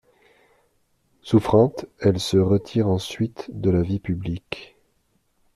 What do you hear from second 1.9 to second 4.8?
elle se retire ensuite de la vie publique.